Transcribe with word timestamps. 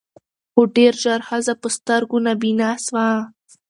خو 0.51 0.61
ډېر 0.75 0.93
ژر 1.03 1.21
ښځه 1.29 1.53
په 1.61 1.67
سترګو 1.77 2.17
نابینا 2.27 2.69
سوه 2.85 3.07